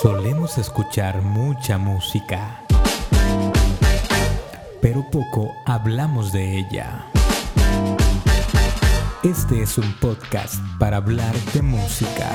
[0.00, 2.62] Solemos escuchar mucha música,
[4.80, 7.04] pero poco hablamos de ella.
[9.22, 12.30] Este es un podcast para hablar de música.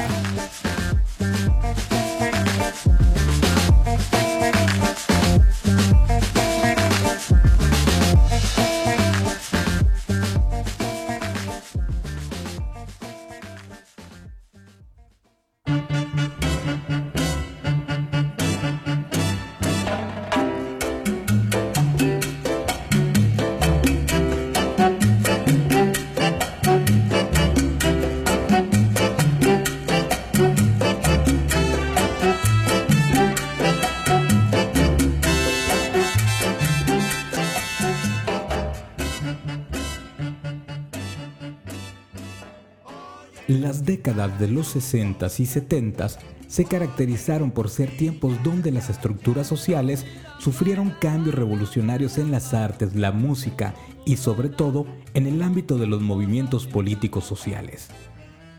[43.48, 46.08] Las décadas de los 60 y 70
[46.48, 50.04] se caracterizaron por ser tiempos donde las estructuras sociales
[50.40, 55.86] sufrieron cambios revolucionarios en las artes, la música y sobre todo en el ámbito de
[55.86, 57.90] los movimientos políticos sociales.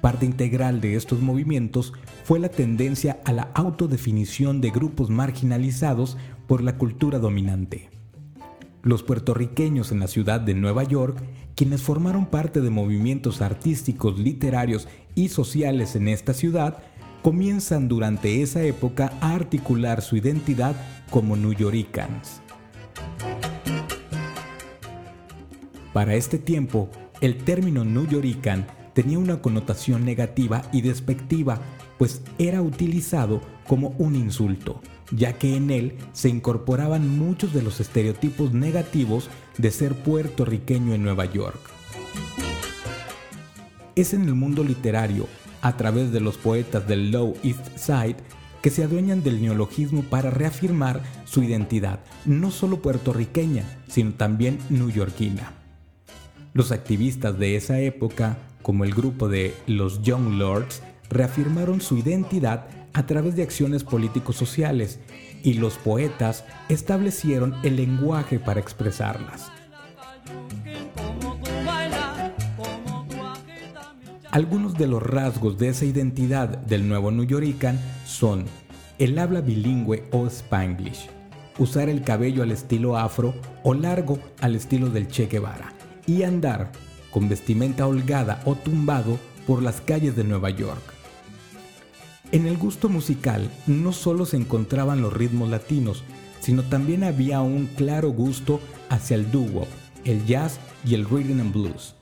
[0.03, 6.63] Parte integral de estos movimientos fue la tendencia a la autodefinición de grupos marginalizados por
[6.63, 7.96] la cultura dominante.
[8.87, 11.19] Los puertorriqueños en la ciudad de Nueva York
[11.57, 16.79] quienes formaron parte de movimientos artísticos, literarios y sociales en esta ciudad,
[17.21, 20.77] comienzan durante esa época a articular su identidad
[21.11, 22.41] como New Yorkers.
[25.93, 26.89] Para este tiempo,
[27.21, 31.61] el término New Yorican tenía una connotación negativa y despectiva,
[31.99, 34.81] pues era utilizado como un insulto,
[35.11, 41.03] ya que en él se incorporaban muchos de los estereotipos negativos de ser puertorriqueño en
[41.03, 41.61] Nueva York.
[43.97, 45.27] Es en el mundo literario,
[45.61, 48.17] a través de los poetas del Low East Side,
[48.63, 55.53] que se adueñan del neologismo para reafirmar su identidad, no solo puertorriqueña, sino también newyorkina.
[56.55, 62.67] Los activistas de esa época, como el grupo de los Young Lords, reafirmaron su identidad
[62.95, 64.99] a través de acciones políticos sociales
[65.45, 69.53] y los poetas establecieron el lenguaje para expresarlas.
[74.33, 78.47] Algunos de los rasgos de esa identidad del nuevo New Yorican son
[78.99, 81.09] el habla bilingüe o spanglish,
[81.61, 85.73] usar el cabello al estilo afro o largo al estilo del Che Guevara
[86.05, 86.73] y andar
[87.17, 90.83] con vestimenta holgada o tumbado por las calles de Nueva York.
[92.31, 96.05] En el gusto musical no solo se encontraban los ritmos latinos,
[96.41, 98.61] sino también había un claro gusto
[98.91, 99.67] hacia el doo-wop,
[100.05, 101.95] el jazz y el rhythm and blues.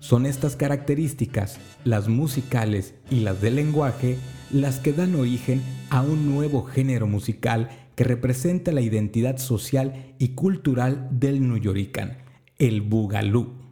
[0.00, 4.18] Son estas características, las musicales y las del lenguaje,
[4.50, 10.34] las que dan origen a un nuevo género musical que representa la identidad social y
[10.34, 12.18] cultural del New Yorican,
[12.58, 13.71] el Boogaloo.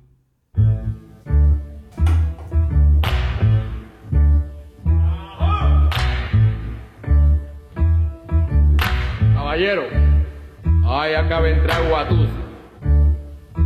[11.31, 12.33] Acá vendrá Guatusi.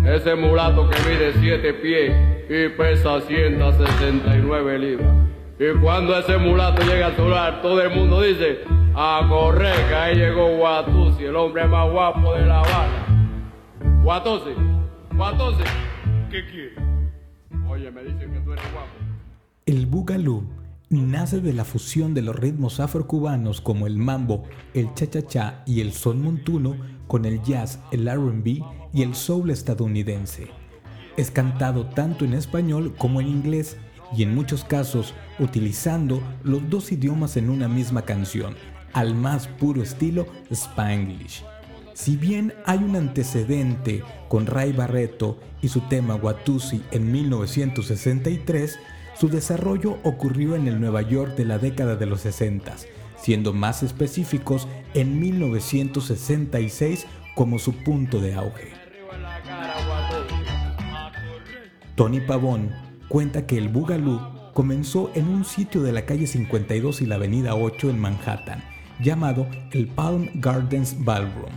[0.05, 2.13] Ese mulato que mide 7 pies
[2.51, 5.15] y pesa 169 libras.
[5.59, 8.59] Y cuando ese mulato llega a solar, todo el mundo dice,
[8.95, 13.41] a correr, que ahí llegó Guatusi, el hombre más guapo de La Habana.
[14.03, 14.51] Guatusi,
[15.15, 15.63] Guatusi,
[16.31, 16.75] ¿qué quiere?
[17.67, 18.91] Oye, me dicen que tú eres guapo.
[19.65, 20.45] El Boogaloo
[20.91, 25.93] nace de la fusión de los ritmos afrocubanos como el mambo, el cha-cha-cha y el
[25.93, 28.63] son montuno con el jazz, el RB
[28.93, 30.49] y el soul estadounidense.
[31.17, 33.77] Es cantado tanto en español como en inglés
[34.17, 38.55] y en muchos casos utilizando los dos idiomas en una misma canción,
[38.93, 41.45] al más puro estilo Spanglish.
[41.95, 48.79] Si bien hay un antecedente con Ray Barreto y su tema Watusi en 1963,
[49.15, 52.75] su desarrollo ocurrió en el Nueva York de la década de los 60,
[53.17, 58.73] siendo más específicos en 1966 como su punto de auge.
[61.95, 62.71] Tony Pavón
[63.09, 67.55] cuenta que el Boogaloo comenzó en un sitio de la calle 52 y la avenida
[67.55, 68.63] 8 en Manhattan,
[69.01, 71.53] llamado el Palm Gardens Ballroom.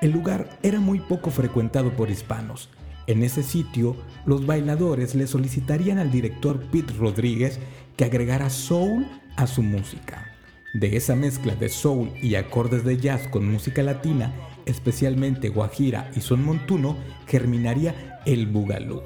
[0.00, 2.70] El lugar era muy poco frecuentado por hispanos,
[3.06, 3.96] en ese sitio,
[4.26, 7.58] los bailadores le solicitarían al director Pete Rodríguez
[7.96, 9.06] que agregara soul
[9.36, 10.26] a su música.
[10.74, 14.32] De esa mezcla de soul y acordes de jazz con música latina,
[14.64, 16.96] especialmente guajira y son montuno,
[17.26, 19.02] germinaría el bugalú.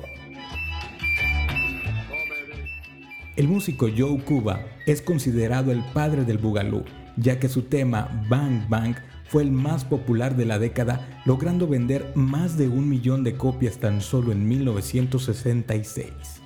[3.37, 6.84] El músico Joe Cuba es considerado el padre del bugalú
[7.16, 8.96] ya que su tema Bang Bang
[9.28, 13.78] fue el más popular de la década, logrando vender más de un millón de copias
[13.78, 16.45] tan solo en 1966.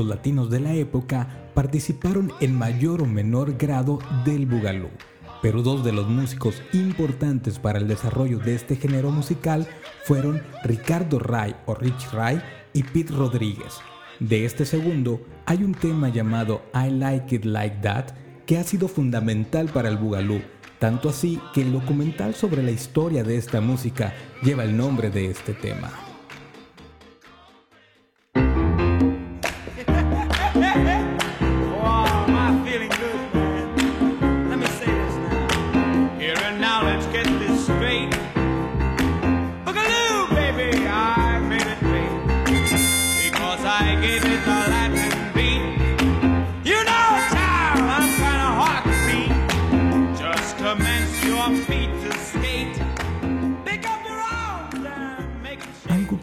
[0.00, 4.88] Músicos latinos de la época participaron en mayor o menor grado del bugalú,
[5.42, 9.66] pero dos de los músicos importantes para el desarrollo de este género musical
[10.04, 12.40] fueron Ricardo Ray o Rich Ray
[12.72, 13.74] y Pete Rodríguez.
[14.20, 18.06] De este segundo hay un tema llamado I Like It Like That
[18.46, 20.40] que ha sido fundamental para el bugalú,
[20.78, 25.30] tanto así que el documental sobre la historia de esta música lleva el nombre de
[25.30, 26.09] este tema.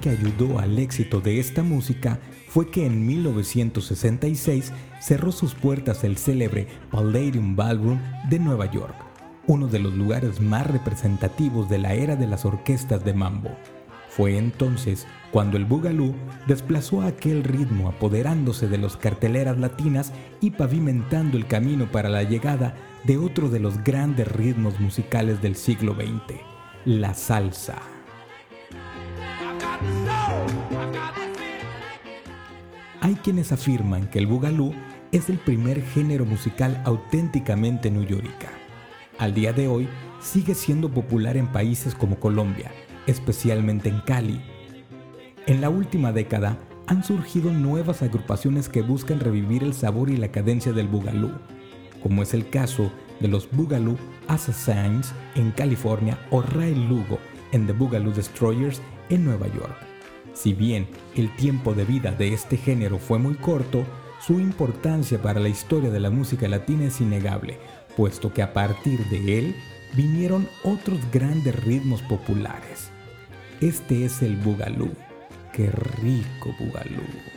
[0.09, 6.67] Ayudó al éxito de esta música fue que en 1966 cerró sus puertas el célebre
[6.91, 7.99] Palladium Ballroom
[8.29, 8.95] de Nueva York,
[9.47, 13.51] uno de los lugares más representativos de la era de las orquestas de mambo.
[14.09, 16.15] Fue entonces cuando el Boogaloo
[16.47, 22.75] desplazó aquel ritmo apoderándose de las carteleras latinas y pavimentando el camino para la llegada
[23.03, 26.39] de otro de los grandes ritmos musicales del siglo XX,
[26.85, 27.96] la salsa.
[32.99, 34.73] Hay quienes afirman que el Boogaloo
[35.11, 38.49] es el primer género musical auténticamente nuyorica.
[39.19, 39.87] Al día de hoy
[40.19, 42.71] sigue siendo popular en países como Colombia,
[43.05, 44.41] especialmente en Cali.
[45.45, 46.57] En la última década
[46.87, 51.39] han surgido nuevas agrupaciones que buscan revivir el sabor y la cadencia del Boogaloo,
[52.01, 53.97] como es el caso de los Boogaloo
[54.27, 57.19] Assassins en California o Ray Lugo
[57.51, 59.96] en The Boogaloo Destroyers en Nueva York.
[60.37, 63.85] Si bien el tiempo de vida de este género fue muy corto,
[64.21, 67.57] su importancia para la historia de la música latina es innegable,
[67.95, 69.55] puesto que a partir de él
[69.95, 72.91] vinieron otros grandes ritmos populares.
[73.61, 74.91] Este es el Bugalú.
[75.53, 77.36] ¡Qué rico Bugalú!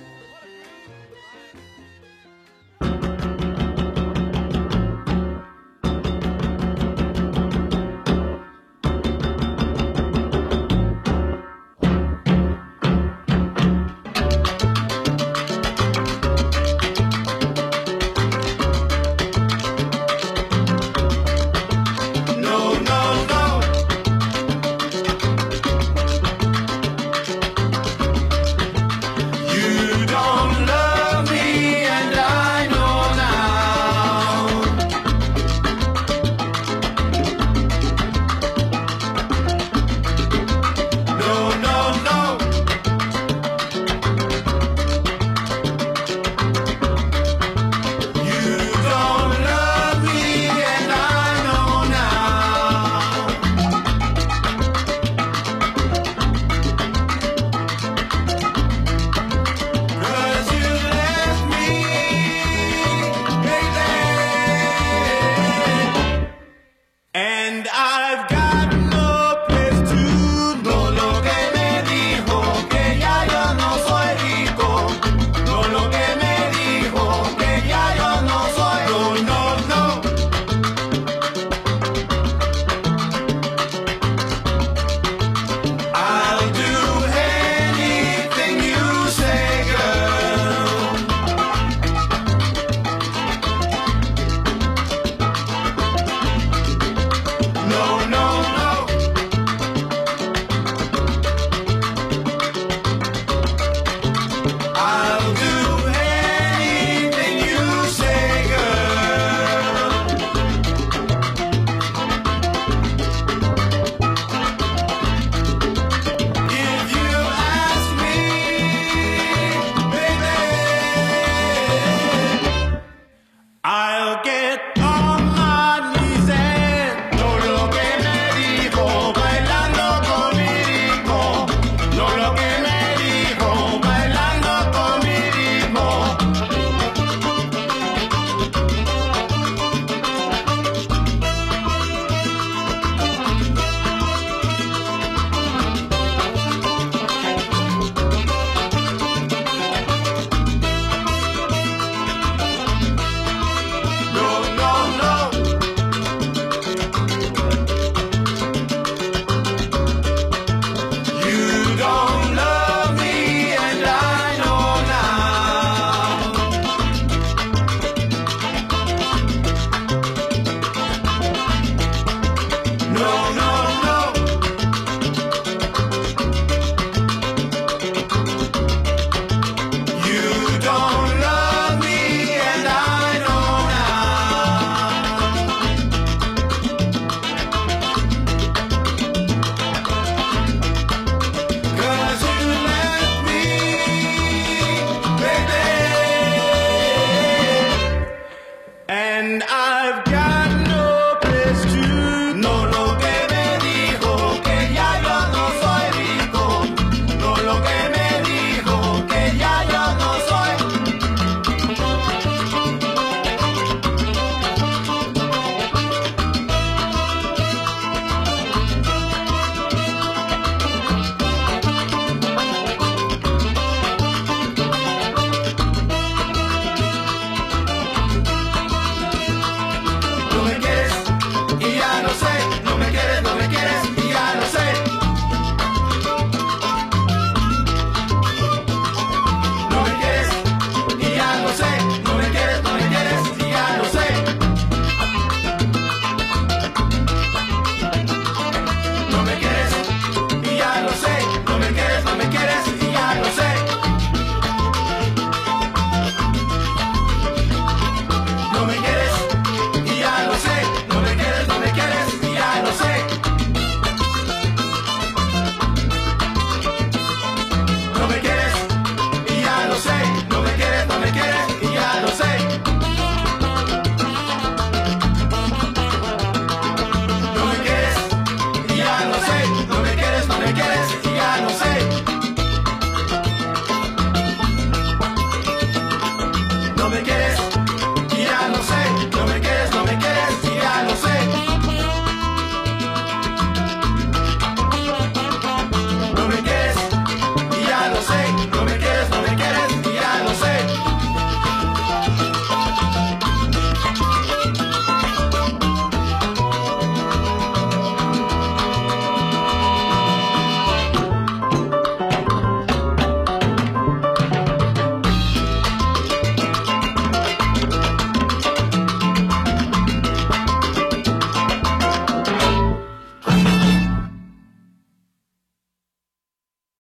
[199.93, 200.20] I've got.